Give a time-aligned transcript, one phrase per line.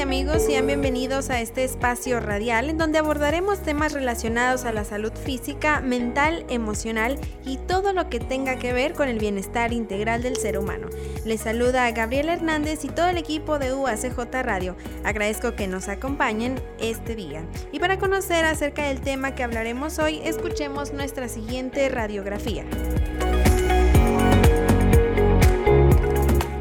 [0.00, 5.12] Amigos, sean bienvenidos a este espacio radial en donde abordaremos temas relacionados a la salud
[5.12, 10.36] física, mental, emocional y todo lo que tenga que ver con el bienestar integral del
[10.36, 10.88] ser humano.
[11.26, 14.74] Les saluda a Gabriela Hernández y todo el equipo de UACJ Radio.
[15.04, 17.44] Agradezco que nos acompañen este día.
[17.70, 22.64] Y para conocer acerca del tema que hablaremos hoy, escuchemos nuestra siguiente radiografía.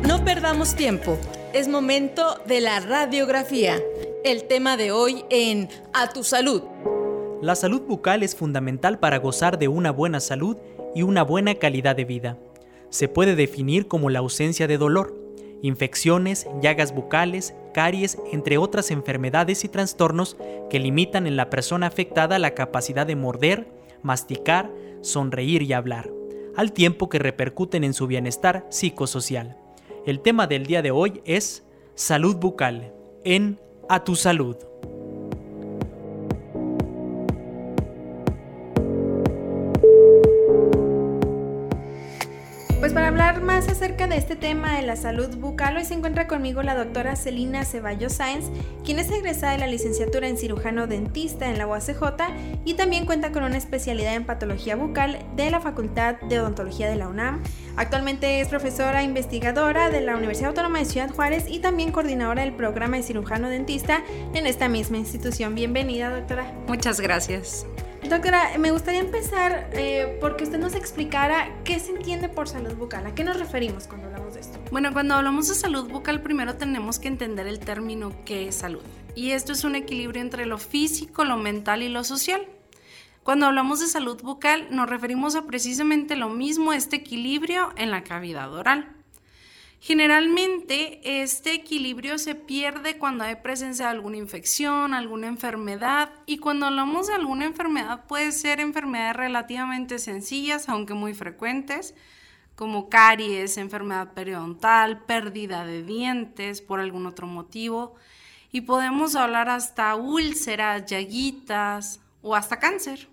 [0.06, 1.17] No perdamos tiempo.
[1.52, 3.81] Es momento de la radiografía.
[4.23, 6.61] El tema de hoy en A tu salud.
[7.42, 10.58] La salud bucal es fundamental para gozar de una buena salud
[10.94, 12.38] y una buena calidad de vida.
[12.92, 15.20] Se puede definir como la ausencia de dolor,
[15.64, 20.38] infecciones, llagas bucales, caries, entre otras enfermedades y trastornos
[20.70, 23.67] que limitan en la persona afectada la capacidad de morder,
[24.03, 24.70] masticar,
[25.02, 26.11] sonreír y hablar,
[26.55, 29.59] al tiempo que repercuten en su bienestar psicosocial.
[30.10, 34.56] El tema del día de hoy es salud bucal en A tu salud.
[44.10, 48.14] De este tema de la salud bucal, hoy se encuentra conmigo la doctora Celina Ceballos
[48.14, 48.46] Sáenz,
[48.84, 52.02] quien es egresada de la licenciatura en cirujano dentista en la UACJ
[52.66, 56.96] y también cuenta con una especialidad en patología bucal de la Facultad de Odontología de
[56.96, 57.44] la UNAM.
[57.78, 62.54] Actualmente es profesora investigadora de la Universidad Autónoma de Ciudad Juárez y también coordinadora del
[62.54, 64.02] programa de cirujano dentista
[64.33, 65.54] en esta misma institución.
[65.54, 66.52] Bienvenida, doctora.
[66.67, 67.67] Muchas gracias.
[68.09, 73.05] Doctora, me gustaría empezar eh, porque usted nos explicara qué se entiende por salud bucal,
[73.05, 74.58] a qué nos referimos cuando hablamos de esto.
[74.71, 78.81] Bueno, cuando hablamos de salud bucal, primero tenemos que entender el término qué es salud.
[79.14, 82.47] Y esto es un equilibrio entre lo físico, lo mental y lo social.
[83.21, 88.03] Cuando hablamos de salud bucal, nos referimos a precisamente lo mismo, este equilibrio en la
[88.03, 88.98] cavidad oral.
[89.82, 96.66] Generalmente este equilibrio se pierde cuando hay presencia de alguna infección, alguna enfermedad y cuando
[96.66, 101.95] hablamos de alguna enfermedad puede ser enfermedades relativamente sencillas, aunque muy frecuentes,
[102.56, 107.95] como caries, enfermedad periodontal, pérdida de dientes por algún otro motivo
[108.52, 113.08] y podemos hablar hasta úlceras, llaguitas o hasta cáncer.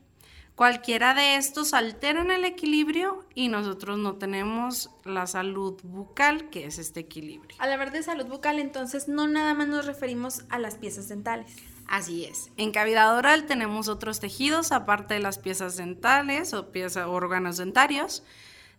[0.57, 6.79] Cualquiera de estos alteran el equilibrio y nosotros no tenemos la salud bucal, que es
[6.79, 7.55] este equilibrio.
[7.59, 11.55] Al hablar de salud bucal, entonces no nada más nos referimos a las piezas dentales.
[11.87, 12.51] Así es.
[12.57, 18.23] En cavidad oral tenemos otros tejidos aparte de las piezas dentales o piezas órganos dentarios.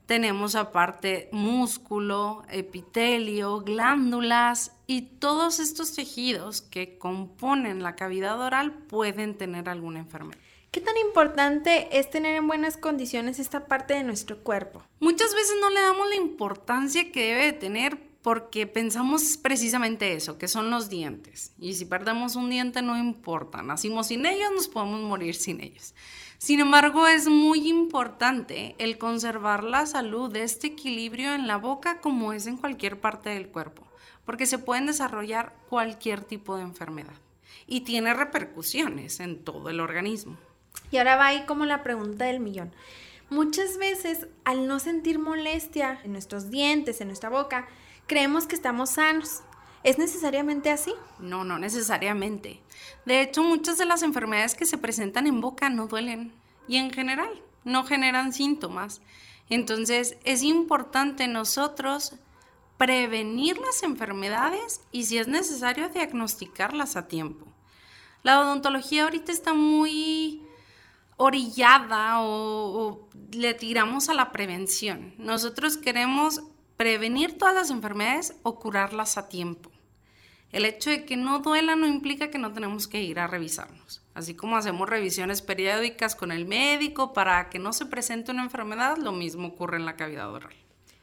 [0.07, 9.37] Tenemos aparte músculo, epitelio, glándulas y todos estos tejidos que componen la cavidad oral pueden
[9.37, 10.46] tener alguna enfermedad.
[10.71, 14.83] ¿Qué tan importante es tener en buenas condiciones esta parte de nuestro cuerpo?
[14.99, 20.37] Muchas veces no le damos la importancia que debe de tener porque pensamos precisamente eso,
[20.37, 21.53] que son los dientes.
[21.59, 25.95] Y si perdemos un diente no importa, nacimos sin ellos, nos podemos morir sin ellos.
[26.37, 32.01] Sin embargo, es muy importante el conservar la salud de este equilibrio en la boca
[32.01, 33.87] como es en cualquier parte del cuerpo,
[34.25, 37.15] porque se pueden desarrollar cualquier tipo de enfermedad
[37.65, 40.37] y tiene repercusiones en todo el organismo.
[40.91, 42.71] Y ahora va ahí como la pregunta del millón.
[43.29, 47.67] Muchas veces al no sentir molestia en nuestros dientes, en nuestra boca,
[48.07, 49.41] creemos que estamos sanos.
[49.83, 50.93] ¿Es necesariamente así?
[51.19, 52.61] No, no necesariamente.
[53.05, 56.33] De hecho, muchas de las enfermedades que se presentan en boca no duelen
[56.67, 57.29] y en general
[57.63, 59.01] no generan síntomas.
[59.49, 62.15] Entonces, es importante nosotros
[62.77, 67.45] prevenir las enfermedades y si es necesario diagnosticarlas a tiempo.
[68.23, 70.46] La odontología ahorita está muy
[71.17, 75.13] orillada o, le tiramos a la prevención.
[75.17, 76.43] Nosotros queremos
[76.77, 79.71] prevenir todas las enfermedades o curarlas a tiempo.
[80.51, 84.01] El hecho de que no duela no implica que no tenemos que ir a revisarnos.
[84.13, 88.97] Así como hacemos revisiones periódicas con el médico para que no se presente una enfermedad,
[88.97, 90.53] lo mismo ocurre en la cavidad oral.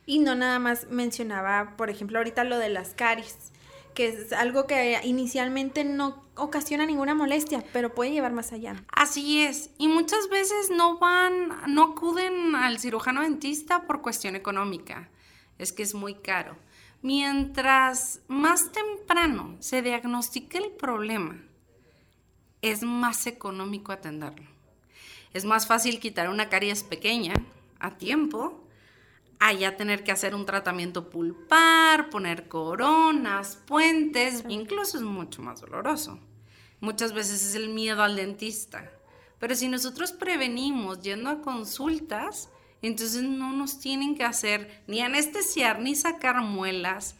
[0.06, 3.52] Y no nada más mencionaba, por ejemplo, ahorita lo de las caries
[3.94, 8.82] que es algo que inicialmente no ocasiona ninguna molestia, pero puede llevar más allá.
[8.88, 15.08] Así es, y muchas veces no van, no acuden al cirujano dentista por cuestión económica.
[15.58, 16.56] es que es muy caro.
[17.02, 21.40] Mientras más temprano se diagnostique el problema,
[22.62, 24.48] es más económico atenderlo.
[25.34, 27.34] Es más fácil quitar una caries pequeña
[27.78, 28.63] a tiempo
[29.38, 36.18] allá tener que hacer un tratamiento pulpar, poner coronas, puentes, incluso es mucho más doloroso.
[36.80, 38.90] Muchas veces es el miedo al dentista.
[39.38, 42.50] Pero si nosotros prevenimos yendo a consultas,
[42.82, 47.16] entonces no nos tienen que hacer ni anestesiar ni sacar muelas,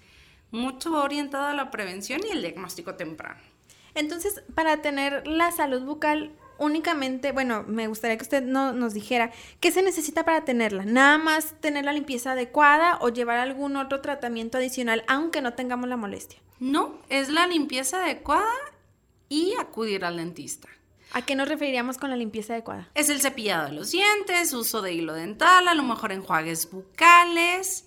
[0.51, 3.41] mucho orientado a la prevención y el diagnóstico temprano.
[3.95, 9.33] Entonces, para tener la salud bucal únicamente, bueno, me gustaría que usted no, nos dijera
[9.61, 10.85] qué se necesita para tenerla.
[10.85, 15.89] Nada más tener la limpieza adecuada o llevar algún otro tratamiento adicional, aunque no tengamos
[15.89, 16.41] la molestia.
[16.61, 18.45] No, es la limpieza adecuada
[19.29, 20.69] y acudir al dentista.
[21.13, 22.91] ¿A qué nos referiríamos con la limpieza adecuada?
[22.95, 27.87] Es el cepillado de los dientes, uso de hilo dental, a lo mejor enjuagues bucales,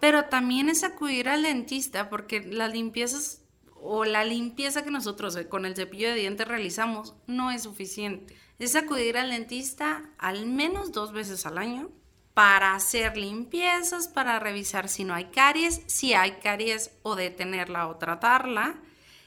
[0.00, 3.40] pero también es acudir al dentista porque las limpiezas
[3.82, 8.36] o la limpieza que nosotros eh, con el cepillo de dientes realizamos no es suficiente.
[8.58, 11.90] Es acudir al dentista al menos dos veces al año
[12.34, 17.96] para hacer limpiezas, para revisar si no hay caries, si hay caries o detenerla o
[17.96, 18.80] tratarla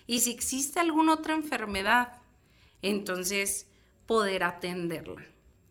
[0.08, 2.20] y si existe alguna otra enfermedad,
[2.82, 3.68] entonces
[4.06, 5.26] poder atenderla.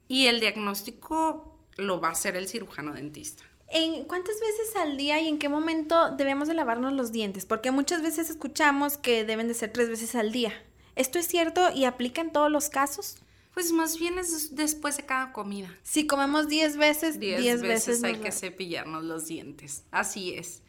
[0.08, 3.44] Y el diagnóstico lo va a hacer el cirujano dentista.
[3.72, 7.46] ¿En cuántas veces al día y en qué momento debemos de lavarnos los dientes?
[7.46, 10.52] Porque muchas veces escuchamos que deben de ser tres veces al día.
[10.96, 13.18] ¿Esto es cierto y aplica en todos los casos?
[13.54, 15.72] Pues más bien es después de cada comida.
[15.84, 19.84] Si comemos diez veces, diez, veces, hay que cepillarnos los dientes.
[19.92, 20.62] Así es.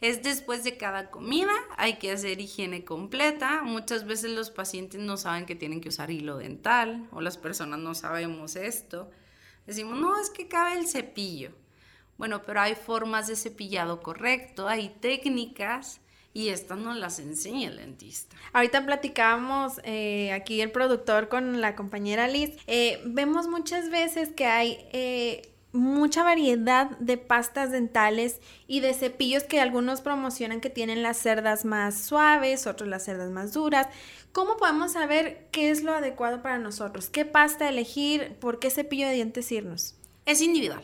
[0.00, 3.62] Es después de cada comida, hay que hacer higiene completa.
[3.62, 7.78] Muchas veces los pacientes no saben que tienen que usar hilo dental o las personas
[7.78, 9.10] no sabemos esto.
[9.66, 11.52] Decimos, no, es que cabe el cepillo.
[12.18, 16.00] Bueno, pero hay formas de cepillado correcto, hay técnicas
[16.34, 18.36] y estas no las enseña el dentista.
[18.52, 22.56] Ahorita platicábamos eh, aquí el productor con la compañera Liz.
[22.66, 29.44] Eh, vemos muchas veces que hay eh, mucha variedad de pastas dentales y de cepillos
[29.44, 33.86] que algunos promocionan que tienen las cerdas más suaves, otros las cerdas más duras.
[34.32, 37.10] ¿Cómo podemos saber qué es lo adecuado para nosotros?
[37.10, 38.36] ¿Qué pasta elegir?
[38.40, 39.96] ¿Por qué cepillo de dientes irnos?
[40.26, 40.82] Es individual.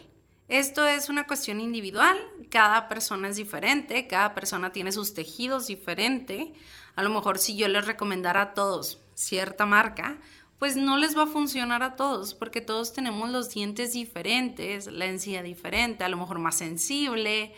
[0.49, 2.19] Esto es una cuestión individual,
[2.51, 6.53] cada persona es diferente, cada persona tiene sus tejidos diferente.
[6.97, 10.19] A lo mejor si yo les recomendara a todos cierta marca,
[10.59, 15.07] pues no les va a funcionar a todos, porque todos tenemos los dientes diferentes, la
[15.07, 17.55] encía diferente, a lo mejor más sensible,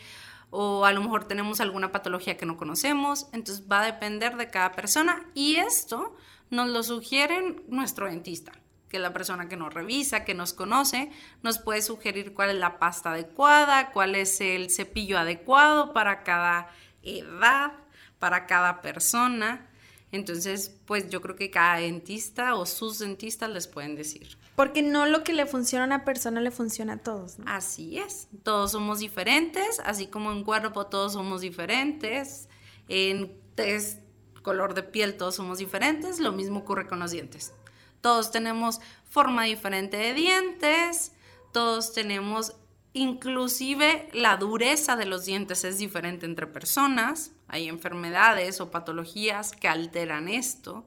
[0.49, 4.49] o a lo mejor tenemos alguna patología que no conocemos, entonces va a depender de
[4.49, 6.15] cada persona y esto
[6.49, 8.53] nos lo sugiere nuestro dentista
[8.89, 11.11] que la persona que nos revisa, que nos conoce,
[11.43, 16.69] nos puede sugerir cuál es la pasta adecuada, cuál es el cepillo adecuado para cada
[17.03, 17.73] edad,
[18.19, 19.69] para cada persona.
[20.11, 24.37] Entonces, pues yo creo que cada dentista o sus dentistas les pueden decir.
[24.55, 27.37] Porque no lo que le funciona a una persona le funciona a todos.
[27.45, 32.47] Así es, todos somos diferentes, así como en cuerpo todos somos diferentes,
[32.87, 33.99] en test,
[34.41, 37.53] color de piel todos somos diferentes, lo mismo ocurre con los dientes.
[38.01, 38.79] Todos tenemos
[39.09, 41.13] forma diferente de dientes,
[41.51, 42.55] todos tenemos
[42.93, 49.67] inclusive la dureza de los dientes es diferente entre personas, hay enfermedades o patologías que
[49.67, 50.85] alteran esto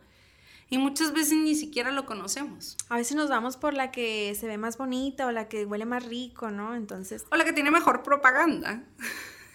[0.68, 2.76] y muchas veces ni siquiera lo conocemos.
[2.88, 5.84] A veces nos vamos por la que se ve más bonita o la que huele
[5.84, 6.74] más rico, ¿no?
[6.74, 7.24] Entonces...
[7.30, 8.84] O la que tiene mejor propaganda.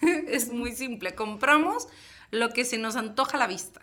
[0.28, 1.88] es muy simple, compramos
[2.30, 3.80] lo que se nos antoja a la vista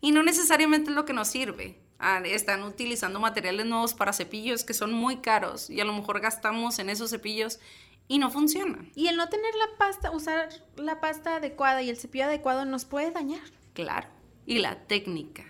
[0.00, 1.78] y no necesariamente es lo que nos sirve.
[2.24, 6.78] Están utilizando materiales nuevos para cepillos que son muy caros y a lo mejor gastamos
[6.78, 7.60] en esos cepillos
[8.08, 8.90] y no funcionan.
[8.94, 12.84] Y el no tener la pasta, usar la pasta adecuada y el cepillo adecuado nos
[12.84, 13.40] puede dañar.
[13.72, 14.08] Claro.
[14.46, 15.44] Y la técnica.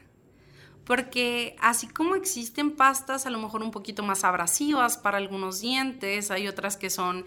[0.84, 6.30] Porque así como existen pastas a lo mejor un poquito más abrasivas para algunos dientes,
[6.30, 7.24] hay otras que son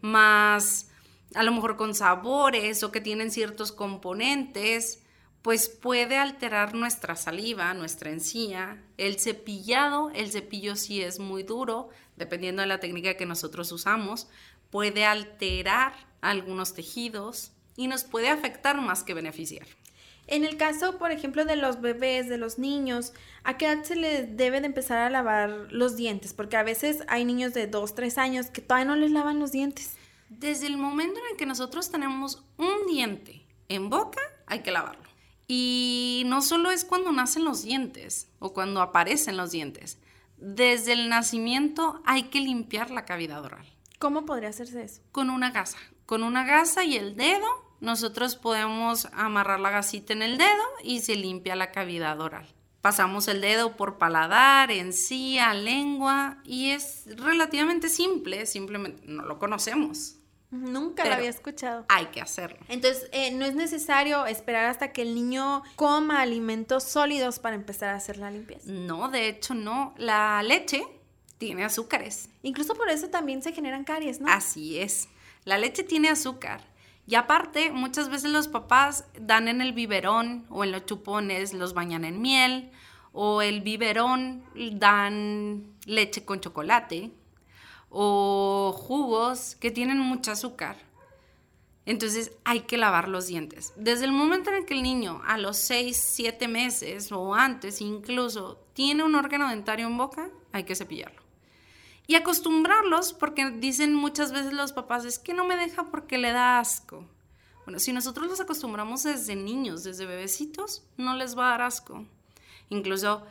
[0.00, 0.90] más,
[1.34, 5.02] a lo mejor con sabores o que tienen ciertos componentes
[5.46, 8.82] pues puede alterar nuestra saliva, nuestra encía.
[8.96, 14.26] El cepillado, el cepillo sí es muy duro, dependiendo de la técnica que nosotros usamos,
[14.70, 19.68] puede alterar algunos tejidos y nos puede afectar más que beneficiar.
[20.26, 23.12] En el caso, por ejemplo, de los bebés, de los niños,
[23.44, 26.34] ¿a qué edad se les debe de empezar a lavar los dientes?
[26.34, 29.52] Porque a veces hay niños de 2, 3 años que todavía no les lavan los
[29.52, 29.96] dientes.
[30.28, 35.05] Desde el momento en el que nosotros tenemos un diente en boca, hay que lavarlo.
[35.48, 39.98] Y no solo es cuando nacen los dientes o cuando aparecen los dientes.
[40.38, 43.66] Desde el nacimiento hay que limpiar la cavidad oral.
[43.98, 45.02] ¿Cómo podría hacerse eso?
[45.12, 45.78] Con una gasa.
[46.04, 47.46] Con una gasa y el dedo,
[47.80, 52.46] nosotros podemos amarrar la gasita en el dedo y se limpia la cavidad oral.
[52.80, 60.15] Pasamos el dedo por paladar, encía, lengua y es relativamente simple, simplemente no lo conocemos.
[60.56, 61.84] Nunca lo había escuchado.
[61.88, 62.58] Hay que hacerlo.
[62.68, 67.90] Entonces, eh, no es necesario esperar hasta que el niño coma alimentos sólidos para empezar
[67.90, 68.70] a hacer la limpieza.
[68.70, 69.94] No, de hecho no.
[69.96, 70.86] La leche
[71.38, 72.28] tiene azúcares.
[72.42, 74.28] Incluso por eso también se generan caries, ¿no?
[74.28, 75.08] Así es.
[75.44, 76.60] La leche tiene azúcar.
[77.06, 81.72] Y aparte, muchas veces los papás dan en el biberón o en los chupones, los
[81.72, 82.70] bañan en miel,
[83.12, 87.12] o el biberón dan leche con chocolate,
[87.90, 90.76] o jugos que tienen mucho azúcar.
[91.86, 93.72] Entonces hay que lavar los dientes.
[93.76, 98.58] Desde el momento en que el niño a los 6, 7 meses o antes incluso
[98.74, 101.22] tiene un órgano dentario en boca, hay que cepillarlo.
[102.08, 106.32] Y acostumbrarlos, porque dicen muchas veces los papás, es que no me deja porque le
[106.32, 107.04] da asco.
[107.64, 112.04] Bueno, si nosotros los acostumbramos desde niños, desde bebecitos, no les va a dar asco.
[112.68, 113.24] Incluso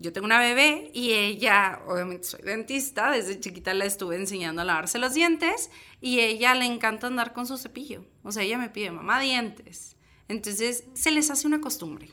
[0.00, 4.64] yo tengo una bebé y ella, obviamente soy dentista, desde chiquita la estuve enseñando a
[4.64, 8.04] lavarse los dientes y ella le encanta andar con su cepillo.
[8.22, 9.96] O sea, ella me pide, mamá, dientes.
[10.26, 12.08] Entonces, se les hace una costumbre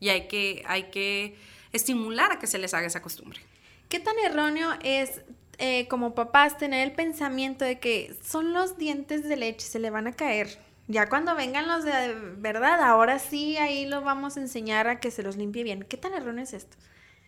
[0.00, 1.36] y hay que, hay que
[1.72, 3.40] estimular a que se les haga esa costumbre.
[3.88, 5.20] ¿Qué tan erróneo es
[5.58, 9.90] eh, como papás tener el pensamiento de que son los dientes de leche, se le
[9.90, 10.58] van a caer.
[10.86, 15.10] Ya cuando vengan los de verdad, ahora sí, ahí lo vamos a enseñar a que
[15.10, 15.84] se los limpie bien.
[15.84, 16.76] ¿Qué tan erróneo es esto?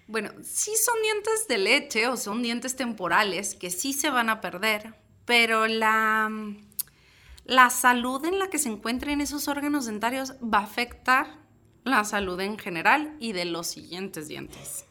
[0.08, 4.40] Bueno, sí son dientes de leche o son dientes temporales que sí se van a
[4.40, 4.94] perder,
[5.24, 6.30] pero la,
[7.44, 11.38] la salud en la que se encuentren esos órganos dentarios va a afectar
[11.82, 14.84] la salud en general y de los siguientes dientes.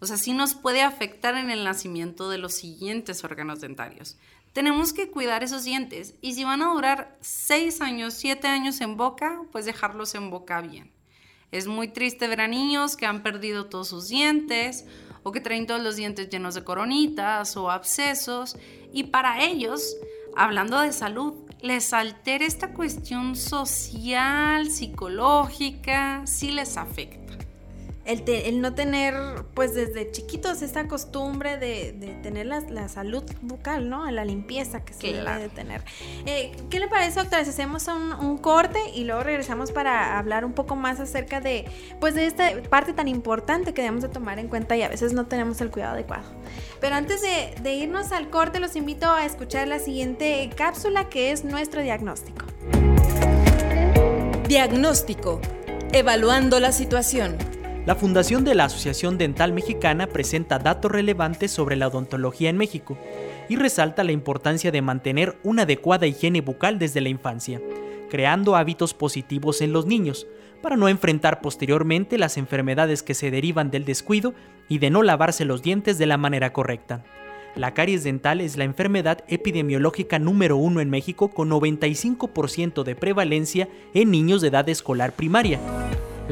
[0.00, 4.18] O sea, sí nos puede afectar en el nacimiento de los siguientes órganos dentarios.
[4.52, 8.98] Tenemos que cuidar esos dientes y si van a durar 6 años, 7 años en
[8.98, 10.91] boca, pues dejarlos en boca bien.
[11.52, 14.86] Es muy triste ver a niños que han perdido todos sus dientes
[15.22, 18.56] o que traen todos los dientes llenos de coronitas o abscesos.
[18.92, 19.96] Y para ellos,
[20.34, 27.21] hablando de salud, les altera esta cuestión social, psicológica, sí les afecta
[28.04, 29.14] el, no tener,
[29.54, 34.10] pues desde chiquitos, esta costumbre de, tener la, salud bucal, ¿no?
[34.10, 35.82] La limpieza que se debe de tener.
[36.26, 37.44] Eh, ¿Qué le parece, doctora?
[37.44, 41.66] Si hacemos un, corte y luego regresamos para hablar un poco más acerca de,
[42.00, 45.12] pues, de esta parte tan importante que debemos de tomar en cuenta y a veces
[45.12, 46.24] no tenemos el cuidado adecuado.
[46.80, 51.30] Pero antes de, de irnos al corte, los invito a escuchar la siguiente cápsula que
[51.30, 52.46] es nuestro diagnóstico.
[54.48, 55.40] Diagnóstico.
[55.92, 57.61] Evaluando la situación.
[57.84, 62.96] La Fundación de la Asociación Dental Mexicana presenta datos relevantes sobre la odontología en México
[63.48, 67.60] y resalta la importancia de mantener una adecuada higiene bucal desde la infancia,
[68.08, 70.28] creando hábitos positivos en los niños,
[70.62, 74.32] para no enfrentar posteriormente las enfermedades que se derivan del descuido
[74.68, 77.02] y de no lavarse los dientes de la manera correcta.
[77.56, 83.68] La caries dental es la enfermedad epidemiológica número uno en México con 95% de prevalencia
[83.92, 85.58] en niños de edad escolar primaria.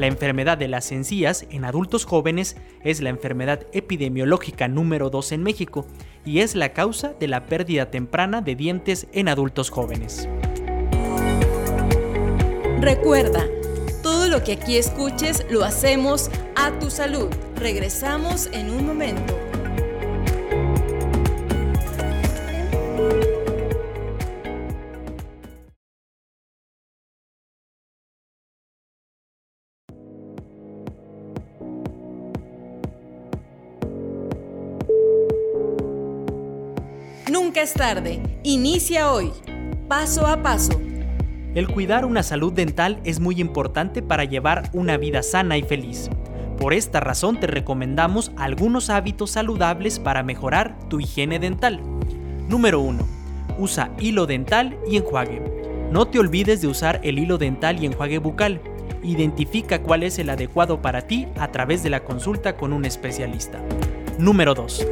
[0.01, 5.43] La enfermedad de las encías en adultos jóvenes es la enfermedad epidemiológica número 2 en
[5.43, 5.85] México
[6.25, 10.27] y es la causa de la pérdida temprana de dientes en adultos jóvenes.
[12.79, 13.45] Recuerda,
[14.01, 17.29] todo lo que aquí escuches lo hacemos a tu salud.
[17.55, 19.50] Regresamos en un momento.
[37.61, 38.19] Es tarde.
[38.41, 39.31] Inicia hoy.
[39.87, 40.81] Paso a paso.
[41.53, 46.09] El cuidar una salud dental es muy importante para llevar una vida sana y feliz.
[46.57, 51.79] Por esta razón te recomendamos algunos hábitos saludables para mejorar tu higiene dental.
[52.49, 53.07] Número 1.
[53.59, 55.43] Usa hilo dental y enjuague.
[55.91, 58.59] No te olvides de usar el hilo dental y enjuague bucal.
[59.03, 63.59] Identifica cuál es el adecuado para ti a través de la consulta con un especialista.
[64.17, 64.87] Número 2.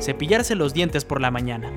[0.00, 1.72] Cepillarse los dientes por la mañana.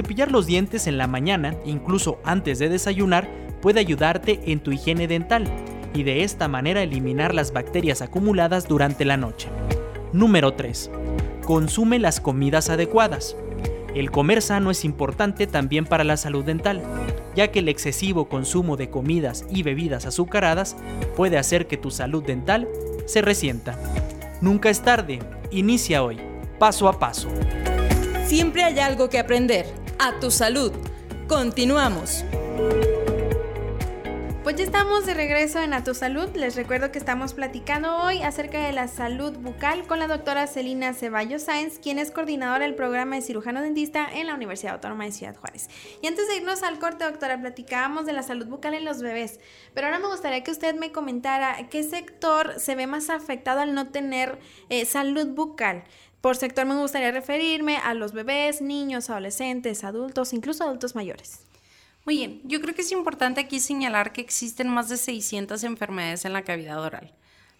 [0.00, 3.28] Cepillar los dientes en la mañana, incluso antes de desayunar,
[3.60, 5.44] puede ayudarte en tu higiene dental
[5.92, 9.50] y de esta manera eliminar las bacterias acumuladas durante la noche.
[10.14, 10.90] Número 3.
[11.44, 13.36] Consume las comidas adecuadas.
[13.94, 16.80] El comer sano es importante también para la salud dental,
[17.36, 20.78] ya que el excesivo consumo de comidas y bebidas azucaradas
[21.14, 22.66] puede hacer que tu salud dental
[23.04, 23.78] se resienta.
[24.40, 25.18] Nunca es tarde,
[25.50, 26.16] inicia hoy
[26.58, 27.28] paso a paso.
[28.24, 29.66] Siempre hay algo que aprender.
[30.02, 30.72] A tu salud.
[31.28, 32.24] Continuamos.
[34.42, 36.34] Pues ya estamos de regreso en A Tu Salud.
[36.34, 40.94] Les recuerdo que estamos platicando hoy acerca de la salud bucal con la doctora Celina
[40.94, 45.12] Ceballos Sáenz, quien es coordinadora del programa de cirujano dentista en la Universidad Autónoma de
[45.12, 45.68] Ciudad Juárez.
[46.00, 49.38] Y antes de irnos al corte, doctora, platicábamos de la salud bucal en los bebés,
[49.74, 53.74] pero ahora me gustaría que usted me comentara qué sector se ve más afectado al
[53.74, 54.38] no tener
[54.70, 55.84] eh, salud bucal.
[56.20, 61.40] Por sector me gustaría referirme a los bebés, niños, adolescentes, adultos, incluso adultos mayores.
[62.04, 66.24] Muy bien, yo creo que es importante aquí señalar que existen más de 600 enfermedades
[66.24, 67.14] en la cavidad oral.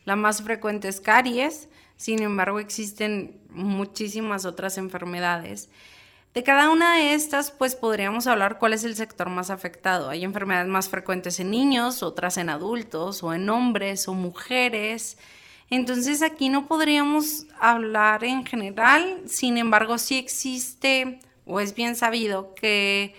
[0.04, 5.68] La más frecuente es caries, sin embargo existen muchísimas otras enfermedades.
[6.32, 10.08] De cada una de estas, pues podríamos hablar cuál es el sector más afectado.
[10.10, 15.18] Hay enfermedades más frecuentes en niños, otras en adultos, o en hombres o mujeres.
[15.70, 22.54] Entonces aquí no podríamos hablar en general, sin embargo sí existe, o es bien sabido,
[22.56, 23.14] que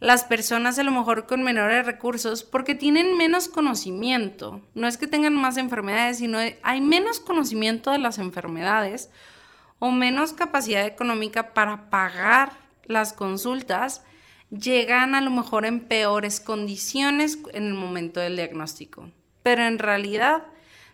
[0.00, 4.62] las personas a lo mejor con menores recursos porque tienen menos conocimiento.
[4.74, 9.10] No es que tengan más enfermedades, sino hay menos conocimiento de las enfermedades
[9.78, 12.52] o menos capacidad económica para pagar
[12.86, 14.02] las consultas,
[14.50, 19.10] llegan a lo mejor en peores condiciones en el momento del diagnóstico.
[19.42, 20.44] Pero en realidad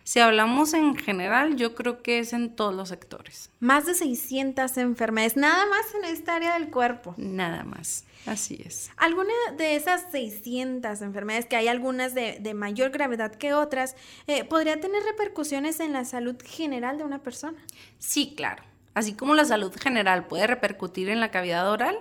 [0.03, 3.49] si hablamos en general, yo creo que es en todos los sectores.
[3.59, 7.13] Más de 600 enfermedades, nada más en esta área del cuerpo.
[7.17, 8.91] Nada más, así es.
[8.97, 13.95] ¿Alguna de esas 600 enfermedades, que hay algunas de, mayor gravedad que otras,
[14.27, 17.57] eh, podría tener repercusiones en la salud general de una persona?
[17.99, 18.63] Sí, claro.
[18.93, 21.97] Así como la salud general puede repercutir en la cavidad oral,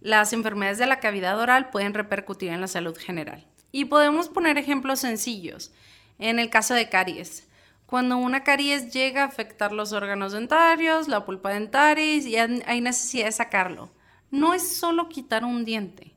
[0.00, 3.46] las enfermedades de la cavidad oral pueden repercutir en la salud general.
[3.72, 5.72] Y podemos poner ejemplos sencillos.
[6.18, 7.46] En el caso de caries,
[7.86, 13.26] cuando una caries llega a afectar los órganos dentarios, la pulpa dentaria y hay necesidad
[13.26, 13.90] de sacarlo,
[14.30, 16.14] no es solo quitar un diente,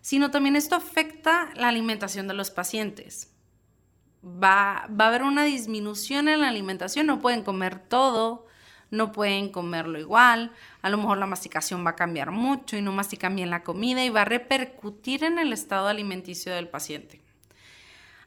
[0.00, 3.30] sino también esto afecta la alimentación de los pacientes.
[4.24, 8.46] Va, va a haber una disminución en la alimentación, no pueden comer todo,
[8.90, 12.92] no pueden comerlo igual, a lo mejor la masticación va a cambiar mucho y no
[12.92, 17.25] mastican bien la comida y va a repercutir en el estado alimenticio del paciente.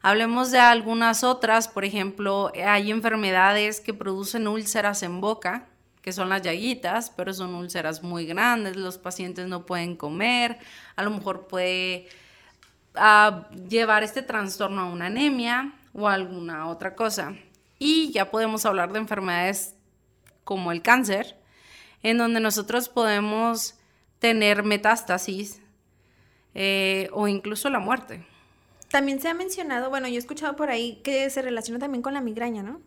[0.02, 5.68] Hablemos de algunas otras, por ejemplo, hay enfermedades que producen úlceras en boca,
[6.02, 10.58] que son las llaguitas, pero son úlceras muy grandes, los pacientes no pueden comer,
[10.96, 12.08] a lo mejor puede
[12.96, 17.36] ah, llevar este trastorno a una anemia o alguna otra cosa.
[17.78, 19.76] Y ya podemos hablar de enfermedades
[20.46, 21.38] como el cáncer,
[22.04, 23.76] en donde nosotros podemos
[24.20, 25.62] tener metástasis
[26.56, 28.26] eh, o incluso la muerte.
[28.89, 32.13] También se ha mencionado, bueno, yo he escuchado por ahí que se relaciona también con
[32.13, 32.82] la migraña, ¿no?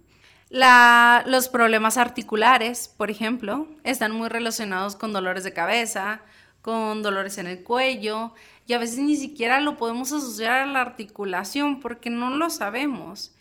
[1.25, 6.21] los problemas articulares, por ejemplo, están muy relacionados con dolores de cabeza,
[6.61, 8.35] con dolores en el cuello,
[8.67, 13.35] y a veces ni siquiera lo podemos asociar a la articulación porque no lo sabemos.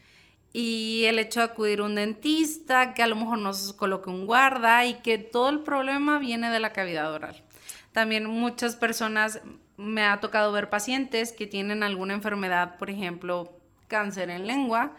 [0.53, 4.25] Y el hecho de acudir a un dentista, que a lo mejor nos coloque un
[4.25, 7.43] guarda y que todo el problema viene de la cavidad oral.
[7.91, 9.41] También muchas personas
[9.81, 13.51] me ha tocado ver pacientes que tienen alguna enfermedad, por ejemplo,
[13.87, 14.93] cáncer en lengua,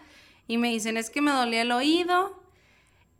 [0.47, 2.43] y me dicen, es que me dolía el oído,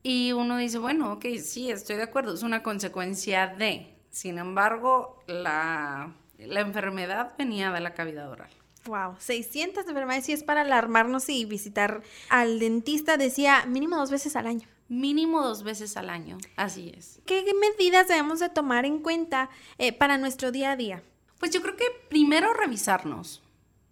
[0.03, 3.95] y uno dice, bueno, ok, sí, estoy de acuerdo, es una consecuencia de.
[4.11, 8.49] Sin embargo, la, la enfermedad venía de la cavidad oral.
[8.85, 14.35] Wow, 600 enfermedades y es para alarmarnos y visitar al dentista, decía, mínimo dos veces
[14.35, 14.67] al año.
[14.89, 17.21] Mínimo dos veces al año, así es.
[17.25, 21.01] ¿Qué medidas debemos de tomar en cuenta eh, para nuestro día a día?
[21.43, 23.43] Pues yo creo que primero revisarnos.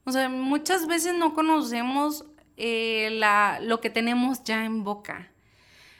[0.06, 2.24] O sea, muchas veces no conocemos
[2.56, 5.28] eh, la, lo que tenemos ya en boca.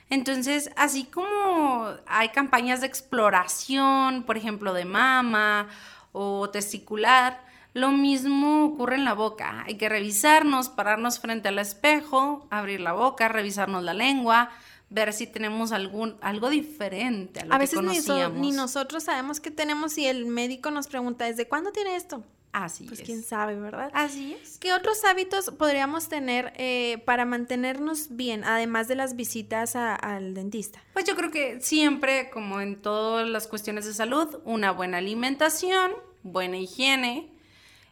[0.08, 5.68] Entonces, así como hay campañas de exploración, por ejemplo, de mama
[6.12, 9.62] o testicular, lo mismo ocurre en la boca.
[9.66, 14.48] Hay que revisarnos, pararnos frente al espejo, abrir la boca, revisarnos la lengua,
[14.92, 18.38] ver si tenemos algún algo diferente a lo a veces conocíamos.
[18.38, 22.22] Ni, ni, nosotros sabemos qué tenemos y el médico nos pregunta ¿desde cuándo tiene esto?
[22.52, 23.90] Así pues quién sabe, ¿verdad?
[23.94, 24.58] Así es.
[24.58, 30.82] ¿Qué otros hábitos podríamos tener eh, para mantenernos bien, además de las visitas al dentista?
[30.92, 35.92] Pues yo creo que siempre, como en todas las cuestiones de salud, una buena alimentación,
[36.22, 37.32] buena higiene,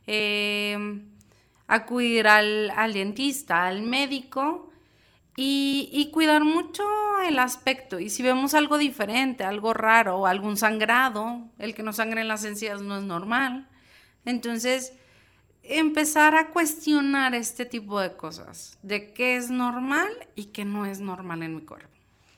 [0.06, 0.76] eh,
[1.66, 4.69] acudir al, al dentista, al médico,
[5.42, 6.84] y, cuidar mucho
[7.26, 7.98] el aspecto.
[7.98, 12.28] Y si vemos algo diferente, algo raro o algún sangrado, el que no sangre en
[12.28, 13.66] las encías no es normal.
[14.26, 14.92] Entonces,
[15.62, 21.00] empezar a cuestionar este tipo de cosas, de qué es normal y qué no es
[21.00, 21.88] normal en mi cuerpo.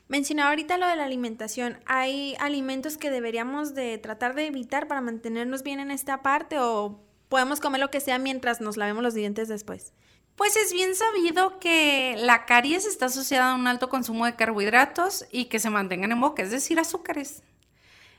[0.07, 1.79] Mencionaba ahorita lo de la alimentación.
[1.85, 7.01] ¿Hay alimentos que deberíamos de tratar de evitar para mantenernos bien en esta parte o
[7.33, 9.91] podemos comer lo que sea mientras nos lavemos los dientes después.
[10.35, 15.25] Pues es bien sabido que la caries está asociada a un alto consumo de carbohidratos
[15.31, 17.43] y que se mantengan en boca, es decir, azúcares.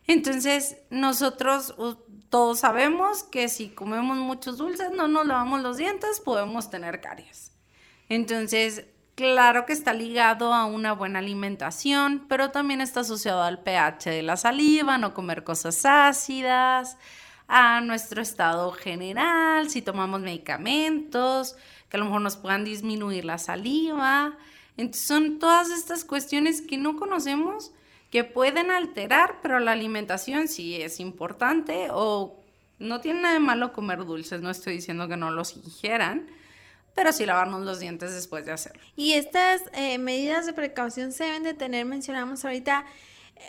[0.06, 1.74] Entonces, nosotros
[2.28, 7.52] todos sabemos que si comemos muchos dulces, no nos lavamos los dientes, podemos tener caries.
[8.08, 14.10] Entonces, claro que está ligado a una buena alimentación, pero también está asociado al pH
[14.10, 16.96] de la saliva, no comer cosas ácidas,
[17.46, 21.56] a nuestro estado general, si tomamos medicamentos,
[21.96, 24.36] a lo mejor nos puedan disminuir la saliva.
[24.76, 27.72] Entonces son todas estas cuestiones que no conocemos
[28.10, 32.40] que pueden alterar, pero la alimentación sí es importante o
[32.78, 36.28] no tiene nada de malo comer dulces, no estoy diciendo que no los ingieran,
[36.94, 38.82] pero sí lavarnos los dientes después de hacerlo.
[38.94, 42.84] Y estas eh, medidas de precaución se deben de tener, mencionamos ahorita,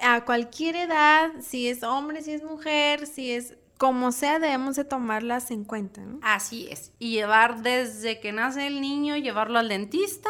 [0.01, 4.85] a cualquier edad, si es hombre, si es mujer, si es como sea, debemos de
[4.85, 6.01] tomarlas en cuenta.
[6.01, 6.19] ¿no?
[6.21, 6.91] Así es.
[6.99, 10.29] Y llevar desde que nace el niño, llevarlo al dentista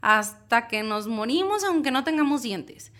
[0.00, 2.92] hasta que nos morimos, aunque no tengamos dientes.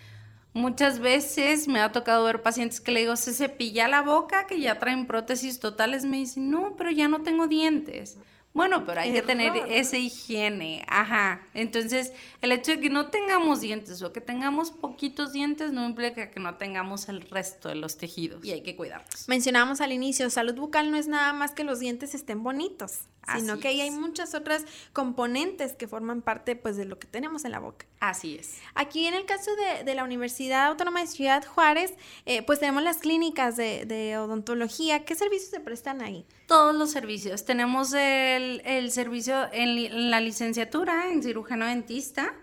[0.53, 4.59] Muchas veces me ha tocado ver pacientes que le digo, se cepilla la boca, que
[4.59, 8.17] ya traen prótesis totales, me dicen, no, pero ya no tengo dientes.
[8.55, 11.41] Bueno, pero hay que tener esa higiene, ajá.
[11.53, 16.31] Entonces, el hecho de que no tengamos dientes o que tengamos poquitos dientes no implica
[16.31, 19.27] que no tengamos el resto de los tejidos y hay que cuidarlos.
[19.27, 23.59] Mencionábamos al inicio, salud bucal no es nada más que los dientes estén bonitos sino
[23.59, 27.51] que ahí hay muchas otras componentes que forman parte pues de lo que tenemos en
[27.51, 27.85] la boca.
[27.99, 28.57] Así es.
[28.75, 29.51] Aquí en el caso
[29.83, 31.93] de, la Universidad Autónoma de Ciudad Juárez,
[32.25, 35.05] eh, pues tenemos las clínicas de, odontología.
[35.05, 36.25] ¿Qué servicios se prestan ahí?
[36.47, 37.45] Todos los servicios.
[37.45, 38.44] Tenemos el,
[38.91, 42.33] servicio en, la licenciatura en cirujano dentista.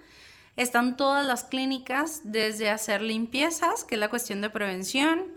[0.57, 5.33] Están todas las clínicas, desde hacer limpiezas, que es la cuestión de prevención,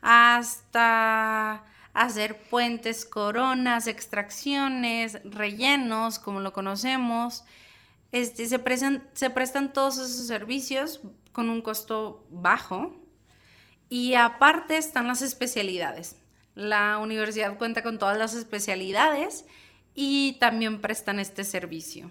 [0.00, 7.44] hasta hacer puentes, coronas, extracciones, rellenos, como lo conocemos.
[8.10, 11.00] Este, se, prestan, se prestan todos esos servicios
[11.32, 12.96] con un costo bajo
[13.88, 16.16] y aparte están las especialidades.
[16.54, 19.44] La universidad cuenta con todas las especialidades
[19.94, 22.10] y también prestan este servicio.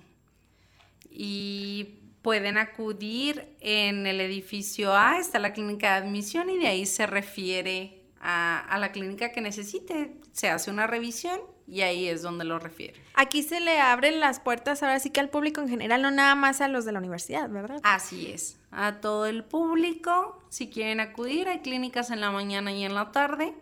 [1.09, 6.85] Y pueden acudir en el edificio A, está la clínica de admisión y de ahí
[6.85, 12.45] se refiere a, la clínica que necesite, se hace una revisión y ahí es donde
[12.45, 12.99] lo refiere.
[13.13, 16.33] Aquí se le abren las puertas ahora sí que al público en general, no nada
[16.35, 17.81] más a los de la universidad, ¿verdad?
[17.83, 22.85] Así es, a todo el público, si quieren acudir, hay clínicas en la mañana y
[22.85, 23.53] en la tarde.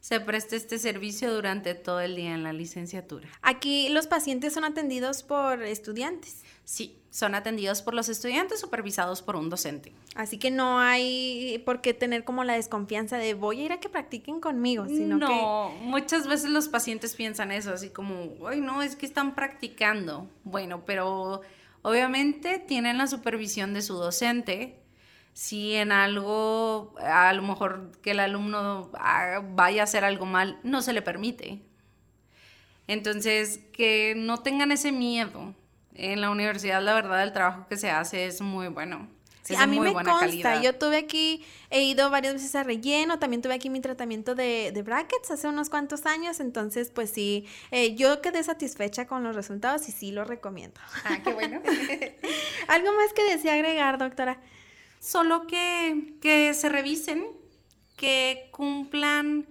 [0.00, 3.28] Se presta este servicio durante todo el día en la licenciatura.
[3.42, 6.42] Aquí los pacientes son atendidos por estudiantes.
[6.64, 9.92] Sí, son atendidos por los estudiantes supervisados por un docente.
[10.14, 13.80] Así que no hay por qué tener como la desconfianza de voy a ir a
[13.80, 18.82] que practiquen conmigo, sino no, muchas veces los pacientes piensan eso, así como, ay, no,
[18.82, 20.28] es que están practicando.
[20.44, 21.40] Bueno, pero
[21.82, 24.78] obviamente tienen la supervisión de su docente.
[25.38, 28.90] Si en algo, a lo mejor que el alumno
[29.54, 31.62] vaya a hacer algo mal, no se le permite.
[32.88, 35.54] Entonces, que no tengan ese miedo
[35.94, 39.08] en la universidad la verdad el trabajo que se hace es muy bueno.
[39.56, 43.54] a mí me consta, yo tuve aquí, he ido varias veces a relleno, también tuve
[43.54, 48.42] aquí mi tratamiento de, brackets hace unos cuantos años, entonces pues sí, eh, yo quedé
[48.42, 50.80] satisfecha con los resultados y sí lo recomiendo.
[51.04, 51.62] Ah, qué bueno.
[52.66, 54.40] ¿Algo más que desea agregar, doctora?
[55.00, 57.26] Solo que, que se revisen,
[57.96, 59.46] que cumplan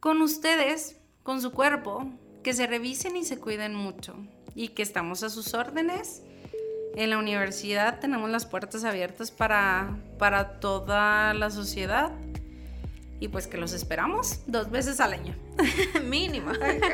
[0.00, 2.10] con ustedes, con su cuerpo,
[2.42, 4.16] que se revisen y se cuiden mucho
[4.54, 6.22] y que estamos a sus órdenes.
[6.94, 12.12] En la universidad tenemos las puertas abiertas para, para toda la sociedad
[13.22, 15.36] y pues que los esperamos dos veces al año.
[16.02, 16.50] Mínimo.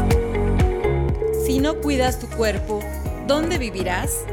[1.51, 2.79] Si no cuidas tu cuerpo,
[3.27, 4.23] ¿dónde vivirás?